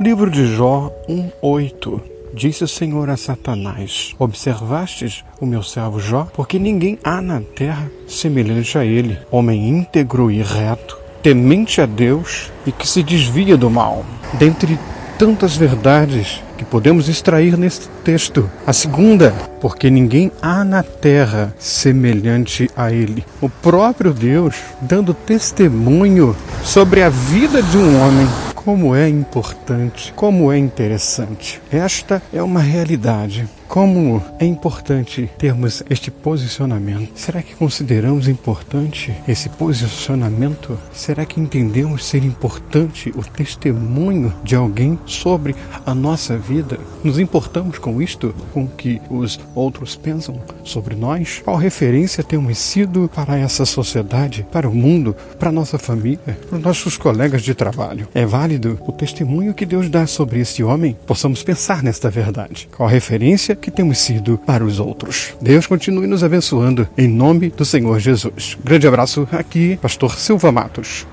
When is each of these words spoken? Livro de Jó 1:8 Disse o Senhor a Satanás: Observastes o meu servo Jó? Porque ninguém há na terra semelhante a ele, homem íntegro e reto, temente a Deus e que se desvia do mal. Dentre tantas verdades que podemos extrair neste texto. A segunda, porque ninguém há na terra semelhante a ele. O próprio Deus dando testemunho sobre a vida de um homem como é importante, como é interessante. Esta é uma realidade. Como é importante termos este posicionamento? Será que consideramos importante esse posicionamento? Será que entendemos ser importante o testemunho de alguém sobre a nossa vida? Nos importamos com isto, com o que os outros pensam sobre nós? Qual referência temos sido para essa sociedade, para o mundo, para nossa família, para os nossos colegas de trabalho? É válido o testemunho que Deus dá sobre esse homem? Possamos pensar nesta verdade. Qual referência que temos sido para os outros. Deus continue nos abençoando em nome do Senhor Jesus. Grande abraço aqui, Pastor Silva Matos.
Livro 0.00 0.30
de 0.30 0.46
Jó 0.54 0.92
1:8 1.08 2.00
Disse 2.32 2.62
o 2.62 2.68
Senhor 2.68 3.10
a 3.10 3.16
Satanás: 3.16 4.14
Observastes 4.16 5.24
o 5.40 5.46
meu 5.46 5.60
servo 5.60 5.98
Jó? 5.98 6.28
Porque 6.34 6.56
ninguém 6.56 6.96
há 7.02 7.20
na 7.20 7.40
terra 7.40 7.90
semelhante 8.06 8.78
a 8.78 8.84
ele, 8.84 9.18
homem 9.28 9.68
íntegro 9.68 10.30
e 10.30 10.40
reto, 10.40 10.96
temente 11.20 11.80
a 11.80 11.86
Deus 11.86 12.52
e 12.64 12.70
que 12.70 12.86
se 12.86 13.02
desvia 13.02 13.56
do 13.56 13.68
mal. 13.68 14.04
Dentre 14.34 14.78
tantas 15.18 15.56
verdades 15.56 16.44
que 16.56 16.64
podemos 16.64 17.08
extrair 17.08 17.58
neste 17.58 17.88
texto. 18.04 18.48
A 18.64 18.72
segunda, 18.72 19.32
porque 19.60 19.90
ninguém 19.90 20.30
há 20.40 20.62
na 20.62 20.84
terra 20.84 21.52
semelhante 21.58 22.70
a 22.76 22.92
ele. 22.92 23.24
O 23.40 23.48
próprio 23.48 24.12
Deus 24.12 24.54
dando 24.80 25.12
testemunho 25.12 26.36
sobre 26.62 27.02
a 27.02 27.08
vida 27.08 27.60
de 27.60 27.76
um 27.76 28.00
homem 28.00 28.28
como 28.68 28.94
é 28.94 29.08
importante, 29.08 30.12
como 30.12 30.52
é 30.52 30.58
interessante. 30.58 31.58
Esta 31.72 32.20
é 32.30 32.42
uma 32.42 32.60
realidade. 32.60 33.48
Como 33.66 34.22
é 34.38 34.46
importante 34.46 35.30
termos 35.36 35.82
este 35.90 36.10
posicionamento? 36.10 37.10
Será 37.14 37.42
que 37.42 37.54
consideramos 37.54 38.26
importante 38.26 39.14
esse 39.28 39.50
posicionamento? 39.50 40.78
Será 40.90 41.26
que 41.26 41.38
entendemos 41.38 42.06
ser 42.06 42.24
importante 42.24 43.12
o 43.14 43.22
testemunho 43.22 44.32
de 44.42 44.56
alguém 44.56 44.98
sobre 45.04 45.54
a 45.84 45.94
nossa 45.94 46.38
vida? 46.38 46.78
Nos 47.04 47.18
importamos 47.18 47.78
com 47.78 48.00
isto, 48.00 48.34
com 48.54 48.64
o 48.64 48.68
que 48.68 49.02
os 49.10 49.38
outros 49.54 49.94
pensam 49.94 50.40
sobre 50.64 50.94
nós? 50.94 51.42
Qual 51.44 51.58
referência 51.58 52.24
temos 52.24 52.56
sido 52.56 53.10
para 53.14 53.38
essa 53.38 53.66
sociedade, 53.66 54.46
para 54.50 54.68
o 54.68 54.74
mundo, 54.74 55.14
para 55.38 55.52
nossa 55.52 55.78
família, 55.78 56.38
para 56.48 56.56
os 56.56 56.64
nossos 56.64 56.96
colegas 56.96 57.42
de 57.42 57.54
trabalho? 57.54 58.08
É 58.14 58.24
válido 58.24 58.57
o 58.66 58.92
testemunho 58.92 59.54
que 59.54 59.66
Deus 59.66 59.88
dá 59.88 60.06
sobre 60.06 60.40
esse 60.40 60.62
homem? 60.62 60.96
Possamos 61.06 61.42
pensar 61.42 61.82
nesta 61.82 62.10
verdade. 62.10 62.68
Qual 62.76 62.88
referência 62.88 63.54
que 63.54 63.70
temos 63.70 63.98
sido 63.98 64.38
para 64.38 64.64
os 64.64 64.80
outros. 64.80 65.34
Deus 65.40 65.66
continue 65.66 66.06
nos 66.06 66.24
abençoando 66.24 66.88
em 66.96 67.06
nome 67.06 67.50
do 67.50 67.64
Senhor 67.64 67.98
Jesus. 67.98 68.56
Grande 68.64 68.86
abraço 68.86 69.28
aqui, 69.30 69.78
Pastor 69.80 70.18
Silva 70.18 70.50
Matos. 70.50 71.06